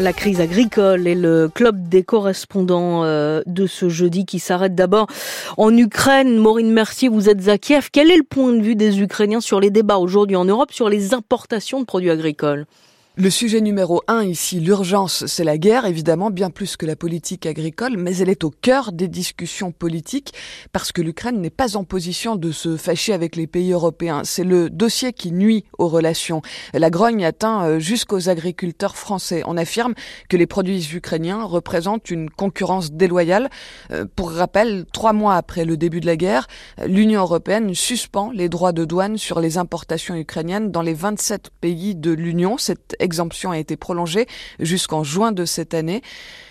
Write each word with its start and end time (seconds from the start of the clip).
La 0.00 0.14
crise 0.14 0.40
agricole 0.40 1.06
et 1.06 1.14
le 1.14 1.50
club 1.50 1.86
des 1.90 2.02
correspondants 2.02 3.04
euh, 3.04 3.42
de 3.44 3.66
ce 3.66 3.90
jeudi 3.90 4.24
qui 4.24 4.38
s'arrête 4.38 4.74
d'abord 4.74 5.06
en 5.58 5.76
Ukraine. 5.76 6.38
Maureen 6.38 6.72
Mercier, 6.72 7.10
vous 7.10 7.28
êtes 7.28 7.46
à 7.48 7.58
Kiev. 7.58 7.90
Quel 7.92 8.10
est 8.10 8.16
le 8.16 8.22
point 8.22 8.54
de 8.54 8.62
vue 8.62 8.74
des 8.74 9.02
Ukrainiens 9.02 9.42
sur 9.42 9.60
les 9.60 9.68
débats 9.68 9.98
aujourd'hui 9.98 10.34
en 10.34 10.46
Europe 10.46 10.72
sur 10.72 10.88
les 10.88 11.12
importations 11.12 11.78
de 11.78 11.84
produits 11.84 12.10
agricoles? 12.10 12.64
Le 13.14 13.28
sujet 13.28 13.60
numéro 13.60 14.02
un 14.08 14.22
ici, 14.24 14.58
l'urgence, 14.58 15.26
c'est 15.26 15.44
la 15.44 15.58
guerre, 15.58 15.84
évidemment, 15.84 16.30
bien 16.30 16.48
plus 16.48 16.78
que 16.78 16.86
la 16.86 16.96
politique 16.96 17.44
agricole, 17.44 17.98
mais 17.98 18.16
elle 18.16 18.30
est 18.30 18.42
au 18.42 18.48
cœur 18.48 18.90
des 18.90 19.06
discussions 19.06 19.70
politiques 19.70 20.32
parce 20.72 20.92
que 20.92 21.02
l'Ukraine 21.02 21.38
n'est 21.38 21.50
pas 21.50 21.76
en 21.76 21.84
position 21.84 22.36
de 22.36 22.50
se 22.52 22.78
fâcher 22.78 23.12
avec 23.12 23.36
les 23.36 23.46
pays 23.46 23.72
européens. 23.72 24.22
C'est 24.24 24.44
le 24.44 24.70
dossier 24.70 25.12
qui 25.12 25.30
nuit 25.30 25.66
aux 25.76 25.88
relations. 25.88 26.40
La 26.72 26.88
grogne 26.88 27.22
atteint 27.22 27.64
euh, 27.64 27.78
jusqu'aux 27.78 28.30
agriculteurs 28.30 28.96
français. 28.96 29.42
On 29.46 29.58
affirme 29.58 29.92
que 30.30 30.38
les 30.38 30.46
produits 30.46 30.88
ukrainiens 30.94 31.44
représentent 31.44 32.10
une 32.10 32.30
concurrence 32.30 32.92
déloyale. 32.92 33.50
Euh, 33.90 34.06
pour 34.16 34.32
rappel, 34.32 34.86
trois 34.90 35.12
mois 35.12 35.36
après 35.36 35.66
le 35.66 35.76
début 35.76 36.00
de 36.00 36.06
la 36.06 36.16
guerre, 36.16 36.46
l'Union 36.86 37.20
européenne 37.20 37.74
suspend 37.74 38.30
les 38.30 38.48
droits 38.48 38.72
de 38.72 38.86
douane 38.86 39.18
sur 39.18 39.38
les 39.38 39.58
importations 39.58 40.14
ukrainiennes 40.14 40.70
dans 40.70 40.80
les 40.80 40.94
27 40.94 41.50
pays 41.60 41.94
de 41.94 42.10
l'Union. 42.10 42.56
Exemption 43.02 43.50
a 43.50 43.58
été 43.58 43.76
prolongée 43.76 44.26
jusqu'en 44.60 45.04
juin 45.04 45.32
de 45.32 45.44
cette 45.44 45.74
année. 45.74 46.02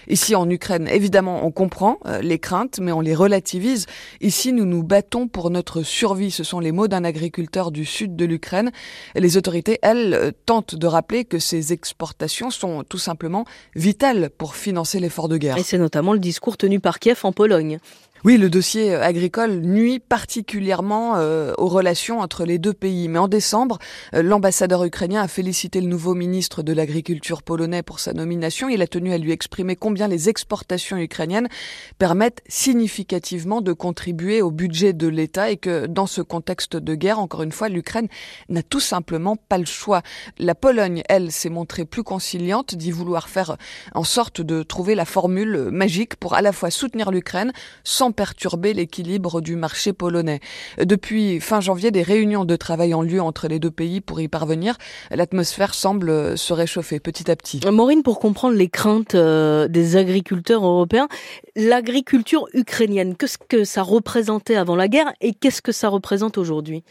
Ici 0.07 0.35
en 0.35 0.49
Ukraine, 0.49 0.87
évidemment, 0.87 1.45
on 1.45 1.51
comprend 1.51 1.99
euh, 2.05 2.21
les 2.21 2.39
craintes, 2.39 2.79
mais 2.81 2.91
on 2.91 3.01
les 3.01 3.15
relativise. 3.15 3.85
Ici, 4.19 4.51
nous 4.51 4.65
nous 4.65 4.83
battons 4.83 5.27
pour 5.27 5.49
notre 5.49 5.83
survie. 5.83 6.31
Ce 6.31 6.43
sont 6.43 6.59
les 6.59 6.71
mots 6.71 6.87
d'un 6.87 7.03
agriculteur 7.03 7.71
du 7.71 7.85
sud 7.85 8.15
de 8.15 8.25
l'Ukraine. 8.25 8.71
Les 9.15 9.37
autorités, 9.37 9.79
elles, 9.81 10.13
euh, 10.13 10.31
tentent 10.45 10.75
de 10.75 10.87
rappeler 10.87 11.23
que 11.23 11.39
ces 11.39 11.71
exportations 11.71 12.49
sont 12.49 12.83
tout 12.83 12.97
simplement 12.97 13.45
vitales 13.75 14.29
pour 14.37 14.55
financer 14.55 14.99
l'effort 14.99 15.29
de 15.29 15.37
guerre. 15.37 15.57
Et 15.57 15.63
c'est 15.63 15.77
notamment 15.77 16.13
le 16.13 16.19
discours 16.19 16.57
tenu 16.57 16.79
par 16.79 16.99
Kiev 16.99 17.19
en 17.23 17.31
Pologne. 17.31 17.79
Oui, 18.23 18.37
le 18.37 18.51
dossier 18.51 18.93
euh, 18.93 19.01
agricole 19.01 19.61
nuit 19.61 19.97
particulièrement 19.97 21.15
euh, 21.15 21.53
aux 21.57 21.67
relations 21.67 22.19
entre 22.19 22.45
les 22.45 22.59
deux 22.59 22.73
pays. 22.73 23.07
Mais 23.07 23.17
en 23.17 23.27
décembre, 23.27 23.79
euh, 24.13 24.21
l'ambassadeur 24.21 24.83
ukrainien 24.83 25.23
a 25.23 25.27
félicité 25.27 25.81
le 25.81 25.87
nouveau 25.87 26.13
ministre 26.13 26.61
de 26.61 26.71
l'Agriculture 26.71 27.41
polonais 27.41 27.81
pour 27.81 27.99
sa 27.99 28.13
nomination. 28.13 28.69
Il 28.69 28.83
a 28.83 28.87
tenu 28.87 29.11
à 29.11 29.17
lui 29.17 29.31
exprimer 29.31 29.75
combien 29.75 30.07
les 30.07 30.29
exportations 30.29 30.97
ukrainiennes 30.97 31.49
permettent 31.97 32.43
significativement 32.47 33.59
de 33.59 33.73
contribuer 33.73 34.43
au 34.43 34.51
budget 34.51 34.93
de 34.93 35.07
l'État 35.07 35.49
et 35.49 35.57
que 35.57 35.87
dans 35.87 36.05
ce 36.05 36.21
contexte 36.21 36.75
de 36.75 36.93
guerre, 36.93 37.17
encore 37.17 37.41
une 37.41 37.51
fois, 37.51 37.69
l'Ukraine 37.69 38.07
n'a 38.49 38.61
tout 38.61 38.79
simplement 38.79 39.35
pas 39.35 39.57
le 39.57 39.65
choix. 39.65 40.03
La 40.37 40.53
Pologne, 40.53 41.01
elle, 41.09 41.31
s'est 41.31 41.49
montrée 41.49 41.85
plus 41.85 42.03
conciliante, 42.03 42.75
dit 42.75 42.91
vouloir 42.91 43.29
faire 43.29 43.57
en 43.95 44.03
sorte 44.03 44.41
de 44.41 44.61
trouver 44.61 44.93
la 44.93 45.05
formule 45.05 45.69
magique 45.71 46.17
pour 46.17 46.35
à 46.35 46.43
la 46.43 46.51
fois 46.51 46.69
soutenir 46.69 47.09
l'Ukraine 47.09 47.51
sans 47.83 48.10
perturber 48.11 48.73
l'équilibre 48.73 49.41
du 49.41 49.55
marché 49.55 49.93
polonais. 49.93 50.39
Depuis 50.79 51.39
fin 51.39 51.61
janvier, 51.61 51.91
des 51.91 52.03
réunions 52.03 52.45
de 52.45 52.55
travail 52.55 52.93
ont 52.93 53.01
lieu 53.01 53.21
entre 53.21 53.47
les 53.47 53.59
deux 53.59 53.71
pays 53.71 54.01
pour 54.01 54.21
y 54.21 54.27
parvenir. 54.27 54.77
L'atmosphère 55.09 55.73
semble 55.73 56.37
se 56.37 56.53
réchauffer 56.53 56.99
petit 56.99 57.29
à 57.29 57.35
petit. 57.35 57.61
Maureen, 57.69 58.03
pour 58.03 58.19
comprendre 58.19 58.55
les 58.55 58.69
craintes 58.69 59.15
euh, 59.15 59.67
des 59.67 59.95
agriculteurs 59.95 60.65
européens, 60.65 61.07
l'agriculture 61.55 62.45
ukrainienne, 62.53 63.15
qu'est-ce 63.15 63.37
que 63.37 63.63
ça 63.63 63.81
représentait 63.81 64.55
avant 64.55 64.75
la 64.75 64.87
guerre 64.87 65.11
et 65.21 65.33
qu'est-ce 65.33 65.61
que 65.61 65.71
ça 65.71 65.89
représente 65.89 66.37
aujourd'hui? 66.37 66.83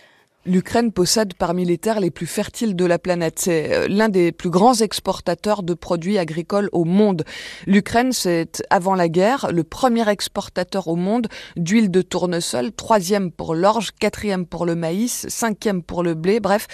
L'Ukraine 0.47 0.91
possède 0.91 1.35
parmi 1.35 1.67
les 1.67 1.77
terres 1.77 2.01
les 2.01 2.11
plus 2.11 2.27
fertiles 2.27 2.75
de 2.75 2.87
la 2.87 2.99
planète. 2.99 3.41
C'est 3.41 3.75
euh, 3.75 3.89
l'un 3.91 4.09
des 4.09 4.33
plus 4.33 4.49
grands 4.49 4.73
exportateurs 4.73 5.63
de 5.63 5.75
produits 5.75 6.17
agricoles 6.17 6.71
au 6.73 6.87
monde. 6.87 7.25
L'Ukraine, 7.67 8.13
c'est 8.13 8.63
avant 8.71 8.95
la 8.95 9.11
guerre 9.11 9.53
le 9.53 9.65
premier 9.65 10.09
exportateur 10.09 10.89
au 10.89 10.97
monde 10.97 11.29
d'huile 11.57 11.91
de 11.91 12.01
tournesol, 12.01 12.73
troisième 12.73 13.31
pour 13.33 13.55
l'orge, 13.55 13.91
quatrième 14.01 14.47
pour 14.47 14.65
le 14.65 14.75
maïs, 14.75 15.27
cinquième 15.29 15.83
pour 15.83 16.03
le 16.03 16.15
blé. 16.15 16.41
Bref, 16.41 16.69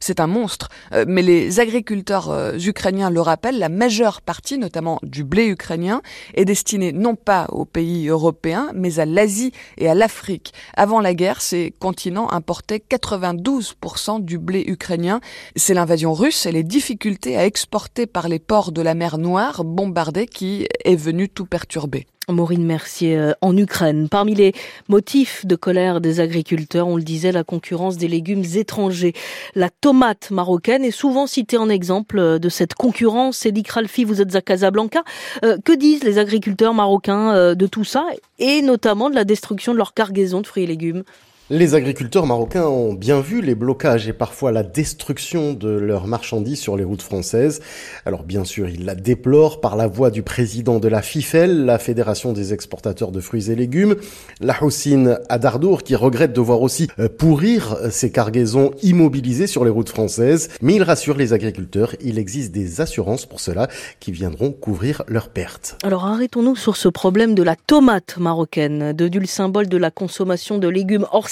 c'est 0.00 0.18
un 0.18 0.26
monstre. 0.26 0.68
Euh, 0.92 1.04
mais 1.06 1.22
les 1.22 1.60
agriculteurs 1.60 2.28
euh, 2.28 2.58
ukrainiens 2.58 3.08
le 3.08 3.20
rappellent, 3.20 3.60
la 3.60 3.68
majeure 3.68 4.20
partie, 4.20 4.58
notamment 4.58 4.98
du 5.04 5.22
blé 5.22 5.46
ukrainien, 5.46 6.02
est 6.34 6.44
destinée 6.44 6.90
non 6.90 7.14
pas 7.14 7.46
aux 7.50 7.66
pays 7.66 8.08
européens, 8.08 8.70
mais 8.74 8.98
à 8.98 9.06
l'Asie 9.06 9.52
et 9.78 9.88
à 9.88 9.94
l'Afrique. 9.94 10.52
Avant 10.74 11.00
la 11.00 11.14
guerre, 11.14 11.40
ces 11.40 11.72
continents 11.78 12.28
importaient 12.32 12.80
80 12.80 13.11
92% 13.18 14.24
du 14.24 14.38
blé 14.38 14.64
ukrainien. 14.66 15.20
C'est 15.56 15.74
l'invasion 15.74 16.14
russe 16.14 16.46
et 16.46 16.52
les 16.52 16.62
difficultés 16.62 17.36
à 17.36 17.46
exporter 17.46 18.06
par 18.06 18.28
les 18.28 18.38
ports 18.38 18.72
de 18.72 18.82
la 18.82 18.94
mer 18.94 19.18
Noire 19.18 19.64
bombardés 19.64 20.26
qui 20.26 20.66
est 20.84 20.96
venu 20.96 21.28
tout 21.28 21.46
perturber. 21.46 22.06
Maureen 22.28 22.64
Mercier 22.64 23.16
euh, 23.16 23.32
en 23.40 23.56
Ukraine. 23.56 24.08
Parmi 24.08 24.34
les 24.34 24.52
motifs 24.88 25.44
de 25.44 25.56
colère 25.56 26.00
des 26.00 26.20
agriculteurs, 26.20 26.86
on 26.86 26.96
le 26.96 27.02
disait, 27.02 27.32
la 27.32 27.42
concurrence 27.42 27.96
des 27.96 28.06
légumes 28.08 28.44
étrangers. 28.54 29.12
La 29.54 29.70
tomate 29.70 30.30
marocaine 30.30 30.84
est 30.84 30.92
souvent 30.92 31.26
citée 31.26 31.56
en 31.56 31.68
exemple 31.68 32.18
euh, 32.18 32.38
de 32.38 32.48
cette 32.48 32.74
concurrence. 32.74 33.44
Eddie 33.44 33.64
Kralfi, 33.64 34.04
vous 34.04 34.20
êtes 34.20 34.36
à 34.36 34.40
Casablanca. 34.40 35.02
Euh, 35.44 35.58
que 35.64 35.72
disent 35.72 36.04
les 36.04 36.18
agriculteurs 36.18 36.74
marocains 36.74 37.54
de 37.54 37.66
tout 37.66 37.84
ça 37.84 38.06
et 38.38 38.62
notamment 38.62 39.10
de 39.10 39.14
la 39.14 39.24
destruction 39.24 39.72
de 39.72 39.78
leur 39.78 39.94
cargaison 39.94 40.40
de 40.40 40.46
fruits 40.46 40.64
et 40.64 40.66
légumes? 40.66 41.02
Les 41.52 41.74
agriculteurs 41.74 42.24
marocains 42.24 42.64
ont 42.64 42.94
bien 42.94 43.20
vu 43.20 43.42
les 43.42 43.54
blocages 43.54 44.08
et 44.08 44.14
parfois 44.14 44.52
la 44.52 44.62
destruction 44.62 45.52
de 45.52 45.68
leurs 45.68 46.06
marchandises 46.06 46.58
sur 46.58 46.78
les 46.78 46.84
routes 46.84 47.02
françaises. 47.02 47.60
Alors 48.06 48.22
bien 48.22 48.44
sûr, 48.44 48.70
ils 48.70 48.86
la 48.86 48.94
déplorent 48.94 49.60
par 49.60 49.76
la 49.76 49.86
voix 49.86 50.10
du 50.10 50.22
président 50.22 50.78
de 50.78 50.88
la 50.88 51.02
FIFEL, 51.02 51.66
la 51.66 51.78
Fédération 51.78 52.32
des 52.32 52.54
exportateurs 52.54 53.12
de 53.12 53.20
fruits 53.20 53.50
et 53.50 53.54
légumes, 53.54 53.96
la 54.40 54.64
Houssine 54.64 55.18
Adardour, 55.28 55.82
qui 55.82 55.94
regrette 55.94 56.32
de 56.32 56.40
voir 56.40 56.62
aussi 56.62 56.88
euh, 56.98 57.10
pourrir 57.10 57.76
ces 57.90 58.10
cargaisons 58.10 58.70
immobilisées 58.82 59.46
sur 59.46 59.66
les 59.66 59.70
routes 59.70 59.90
françaises. 59.90 60.48
Mais 60.62 60.76
il 60.76 60.82
rassure 60.82 61.18
les 61.18 61.34
agriculteurs, 61.34 61.94
il 62.00 62.18
existe 62.18 62.52
des 62.52 62.80
assurances 62.80 63.26
pour 63.26 63.40
cela 63.40 63.68
qui 64.00 64.10
viendront 64.10 64.52
couvrir 64.52 65.02
leurs 65.06 65.28
pertes. 65.28 65.76
Alors 65.82 66.06
arrêtons-nous 66.06 66.56
sur 66.56 66.76
ce 66.76 66.88
problème 66.88 67.34
de 67.34 67.42
la 67.42 67.56
tomate 67.56 68.16
marocaine, 68.16 68.96
le 68.98 69.26
symbole 69.26 69.68
de 69.68 69.76
la 69.76 69.90
consommation 69.90 70.56
de 70.56 70.68
légumes 70.68 71.06
hors 71.12 71.28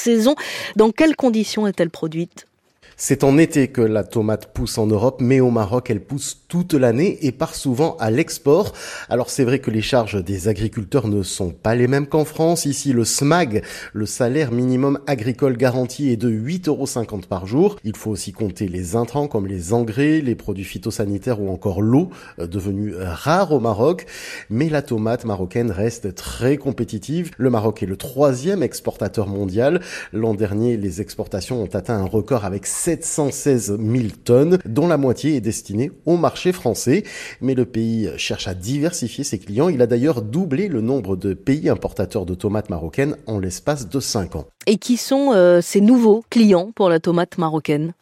dans 0.76 0.91
quelles 0.91 1.16
conditions 1.16 1.66
est-elle 1.66 1.91
produite? 1.91 2.47
C'est 3.03 3.25
en 3.25 3.38
été 3.38 3.69
que 3.69 3.81
la 3.81 4.05
tomate 4.05 4.53
pousse 4.53 4.77
en 4.77 4.87
Europe, 4.87 5.22
mais 5.22 5.41
au 5.41 5.50
Maroc, 5.50 5.88
elle 5.88 6.03
pousse 6.03 6.44
toute 6.49 6.75
l'année 6.75 7.16
et 7.22 7.33
part 7.33 7.55
souvent 7.55 7.97
à 7.99 8.11
l'export. 8.11 8.75
Alors 9.09 9.31
c'est 9.31 9.44
vrai 9.44 9.59
que 9.59 9.71
les 9.71 9.81
charges 9.81 10.22
des 10.22 10.49
agriculteurs 10.49 11.09
ne 11.09 11.22
sont 11.22 11.49
pas 11.49 11.75
les 11.75 11.88
mêmes 11.88 12.06
qu'en 12.06 12.27
France. 12.27 12.66
Ici, 12.66 12.93
le 12.93 13.06
SMAG, 13.06 13.62
le 13.94 14.05
salaire 14.05 14.53
minimum 14.53 14.99
agricole 15.06 15.56
garanti, 15.56 16.11
est 16.11 16.19
de 16.19 16.28
8,50 16.28 16.69
euros 16.69 17.21
par 17.27 17.47
jour. 17.47 17.77
Il 17.84 17.97
faut 17.97 18.11
aussi 18.11 18.33
compter 18.33 18.69
les 18.69 18.97
intrants 18.97 19.28
comme 19.28 19.47
les 19.47 19.72
engrais, 19.72 20.21
les 20.21 20.34
produits 20.34 20.65
phytosanitaires 20.65 21.41
ou 21.41 21.49
encore 21.49 21.81
l'eau, 21.81 22.11
euh, 22.38 22.47
devenue 22.47 22.93
rare 22.99 23.53
au 23.53 23.61
Maroc. 23.61 24.05
Mais 24.50 24.69
la 24.69 24.82
tomate 24.82 25.25
marocaine 25.25 25.71
reste 25.71 26.15
très 26.15 26.59
compétitive. 26.59 27.31
Le 27.38 27.49
Maroc 27.49 27.82
est 27.82 27.87
le 27.87 27.97
troisième 27.97 28.62
exportateur 28.62 29.27
mondial. 29.27 29.81
L'an 30.12 30.34
dernier, 30.34 30.77
les 30.77 31.00
exportations 31.00 31.62
ont 31.62 31.75
atteint 31.75 31.97
un 31.97 32.05
record 32.05 32.44
avec 32.44 32.67
716 32.97 33.78
000 33.78 34.05
tonnes, 34.25 34.59
dont 34.65 34.89
la 34.89 34.97
moitié 34.97 35.37
est 35.37 35.41
destinée 35.41 35.93
au 36.06 36.17
marché 36.17 36.51
français. 36.51 37.05
Mais 37.41 37.55
le 37.55 37.65
pays 37.65 38.11
cherche 38.17 38.49
à 38.49 38.55
diversifier 38.55 39.23
ses 39.23 39.39
clients. 39.39 39.69
Il 39.69 39.81
a 39.81 39.87
d'ailleurs 39.87 40.23
doublé 40.23 40.67
le 40.67 40.81
nombre 40.81 41.17
de 41.17 41.34
pays 41.34 41.69
importateurs 41.69 42.27
de 42.27 42.34
tomates 42.34 42.69
marocaines 42.69 43.17
en 43.27 43.39
l'espace 43.39 43.89
de 43.89 44.00
5 44.00 44.37
ans. 44.37 44.47
Et 44.67 44.77
qui 44.77 44.97
sont 44.97 45.33
euh, 45.33 45.61
ces 45.61 45.81
nouveaux 45.81 46.25
clients 46.31 46.73
pour 46.75 46.89
la 46.89 46.99
tomate 46.99 47.39
marocaine? 47.39 47.93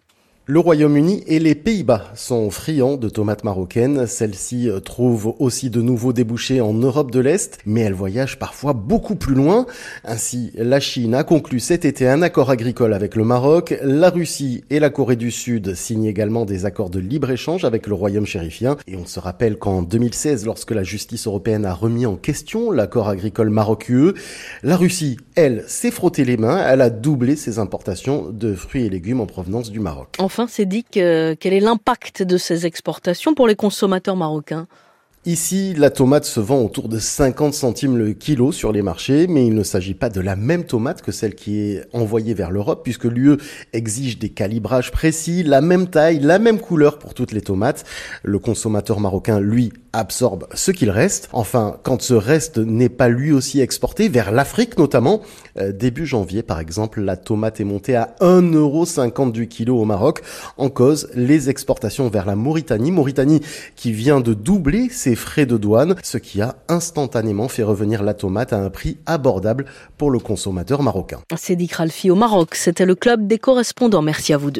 Le 0.50 0.60
Royaume-Uni 0.60 1.24
et 1.26 1.40
les 1.40 1.54
Pays-Bas 1.54 2.04
sont 2.14 2.50
friands 2.50 2.96
de 2.96 3.10
tomates 3.10 3.44
marocaines. 3.44 4.06
Celles-ci 4.06 4.70
euh, 4.70 4.80
trouvent 4.80 5.34
aussi 5.40 5.68
de 5.68 5.82
nouveaux 5.82 6.14
débouchés 6.14 6.62
en 6.62 6.72
Europe 6.72 7.10
de 7.10 7.20
l'Est, 7.20 7.58
mais 7.66 7.82
elles 7.82 7.92
voyagent 7.92 8.38
parfois 8.38 8.72
beaucoup 8.72 9.14
plus 9.14 9.34
loin. 9.34 9.66
Ainsi, 10.04 10.52
la 10.54 10.80
Chine 10.80 11.14
a 11.14 11.22
conclu 11.22 11.60
cet 11.60 11.84
été 11.84 12.08
un 12.08 12.22
accord 12.22 12.48
agricole 12.48 12.94
avec 12.94 13.14
le 13.14 13.24
Maroc. 13.24 13.78
La 13.82 14.08
Russie 14.08 14.64
et 14.70 14.80
la 14.80 14.88
Corée 14.88 15.16
du 15.16 15.30
Sud 15.30 15.74
signent 15.74 16.06
également 16.06 16.46
des 16.46 16.64
accords 16.64 16.88
de 16.88 16.98
libre-échange 16.98 17.66
avec 17.66 17.86
le 17.86 17.92
Royaume 17.92 18.24
chérifien. 18.24 18.78
Et 18.86 18.96
on 18.96 19.04
se 19.04 19.20
rappelle 19.20 19.58
qu'en 19.58 19.82
2016, 19.82 20.46
lorsque 20.46 20.70
la 20.70 20.82
justice 20.82 21.26
européenne 21.26 21.66
a 21.66 21.74
remis 21.74 22.06
en 22.06 22.16
question 22.16 22.70
l'accord 22.70 23.10
agricole 23.10 23.50
Maroc-UE, 23.50 24.14
la 24.62 24.78
Russie, 24.78 25.18
elle, 25.34 25.64
s'est 25.66 25.90
frotté 25.90 26.24
les 26.24 26.38
mains. 26.38 26.64
Elle 26.66 26.80
a 26.80 26.88
doublé 26.88 27.36
ses 27.36 27.58
importations 27.58 28.30
de 28.32 28.54
fruits 28.54 28.86
et 28.86 28.88
légumes 28.88 29.20
en 29.20 29.26
provenance 29.26 29.70
du 29.70 29.80
Maroc 29.80 30.16
c'est 30.46 30.66
dit 30.66 30.84
quel 30.84 31.36
est 31.42 31.60
l'impact 31.60 32.22
de 32.22 32.36
ces 32.36 32.66
exportations 32.66 33.34
pour 33.34 33.48
les 33.48 33.56
consommateurs 33.56 34.16
marocains? 34.16 34.66
Ici, 35.26 35.74
la 35.76 35.90
tomate 35.90 36.24
se 36.24 36.38
vend 36.38 36.62
autour 36.62 36.88
de 36.88 36.98
50 36.98 37.52
centimes 37.52 37.96
le 37.96 38.12
kilo 38.12 38.52
sur 38.52 38.70
les 38.70 38.82
marchés, 38.82 39.26
mais 39.26 39.46
il 39.46 39.54
ne 39.54 39.64
s'agit 39.64 39.94
pas 39.94 40.10
de 40.10 40.20
la 40.20 40.36
même 40.36 40.64
tomate 40.64 41.02
que 41.02 41.10
celle 41.10 41.34
qui 41.34 41.58
est 41.58 41.84
envoyée 41.92 42.34
vers 42.34 42.52
l'Europe, 42.52 42.82
puisque 42.84 43.04
l'UE 43.04 43.36
exige 43.72 44.18
des 44.20 44.28
calibrages 44.28 44.92
précis, 44.92 45.42
la 45.42 45.60
même 45.60 45.88
taille, 45.88 46.20
la 46.20 46.38
même 46.38 46.60
couleur 46.60 47.00
pour 47.00 47.14
toutes 47.14 47.32
les 47.32 47.40
tomates. 47.40 47.84
Le 48.22 48.38
consommateur 48.38 49.00
marocain, 49.00 49.40
lui, 49.40 49.72
absorbe 49.92 50.46
ce 50.54 50.70
qu'il 50.70 50.90
reste. 50.90 51.28
Enfin, 51.32 51.78
quand 51.82 52.00
ce 52.02 52.14
reste 52.14 52.58
n'est 52.58 52.88
pas 52.88 53.08
lui 53.08 53.32
aussi 53.32 53.60
exporté 53.60 54.08
vers 54.08 54.30
l'Afrique 54.30 54.78
notamment, 54.78 55.22
euh, 55.58 55.72
début 55.72 56.06
janvier 56.06 56.42
par 56.42 56.60
exemple, 56.60 57.00
la 57.00 57.16
tomate 57.16 57.60
est 57.60 57.64
montée 57.64 57.96
à 57.96 58.14
1,50€ 58.20 59.32
du 59.32 59.48
kilo 59.48 59.78
au 59.78 59.84
Maroc. 59.84 60.22
En 60.56 60.68
cause, 60.68 61.08
les 61.14 61.50
exportations 61.50 62.08
vers 62.08 62.26
la 62.26 62.36
Mauritanie. 62.36 62.92
Mauritanie 62.92 63.40
qui 63.76 63.92
vient 63.92 64.20
de 64.20 64.34
doubler 64.34 64.88
ses 64.90 65.16
frais 65.18 65.44
de 65.44 65.58
douane, 65.58 65.96
ce 66.02 66.16
qui 66.16 66.40
a 66.40 66.56
instantanément 66.68 67.48
fait 67.48 67.62
revenir 67.62 68.02
la 68.02 68.14
tomate 68.14 68.54
à 68.54 68.58
un 68.58 68.70
prix 68.70 68.96
abordable 69.04 69.66
pour 69.98 70.10
le 70.10 70.18
consommateur 70.18 70.82
marocain. 70.82 71.20
C'est 71.36 71.58
Ralfi 71.72 72.10
au 72.10 72.14
Maroc. 72.14 72.54
C'était 72.54 72.86
le 72.86 72.94
club 72.94 73.26
des 73.26 73.38
correspondants. 73.38 74.02
Merci 74.02 74.32
à 74.32 74.38
vous 74.38 74.50
deux. 74.50 74.56